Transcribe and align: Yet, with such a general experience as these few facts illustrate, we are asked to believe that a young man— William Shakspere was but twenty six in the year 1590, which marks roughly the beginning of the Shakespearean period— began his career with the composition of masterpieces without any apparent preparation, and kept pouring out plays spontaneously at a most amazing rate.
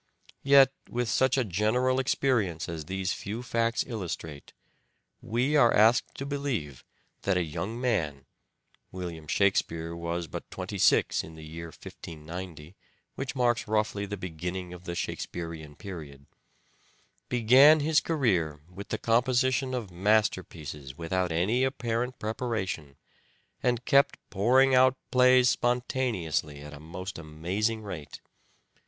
Yet, 0.41 0.71
with 0.89 1.07
such 1.09 1.37
a 1.37 1.43
general 1.43 1.99
experience 1.99 2.67
as 2.67 2.85
these 2.85 3.13
few 3.13 3.43
facts 3.43 3.83
illustrate, 3.85 4.51
we 5.21 5.55
are 5.55 5.71
asked 5.71 6.15
to 6.15 6.25
believe 6.25 6.83
that 7.21 7.37
a 7.37 7.43
young 7.43 7.79
man— 7.79 8.25
William 8.91 9.27
Shakspere 9.27 9.95
was 9.95 10.25
but 10.25 10.49
twenty 10.49 10.79
six 10.79 11.23
in 11.23 11.35
the 11.35 11.45
year 11.45 11.67
1590, 11.67 12.75
which 13.13 13.35
marks 13.35 13.67
roughly 13.67 14.07
the 14.07 14.17
beginning 14.17 14.73
of 14.73 14.85
the 14.85 14.95
Shakespearean 14.95 15.75
period— 15.75 16.25
began 17.29 17.79
his 17.81 17.99
career 17.99 18.59
with 18.67 18.87
the 18.89 18.97
composition 18.97 19.75
of 19.75 19.91
masterpieces 19.91 20.97
without 20.97 21.31
any 21.31 21.63
apparent 21.63 22.17
preparation, 22.17 22.97
and 23.61 23.85
kept 23.85 24.17
pouring 24.31 24.73
out 24.73 24.97
plays 25.11 25.49
spontaneously 25.49 26.59
at 26.59 26.73
a 26.73 26.79
most 26.79 27.19
amazing 27.19 27.83
rate. 27.83 28.19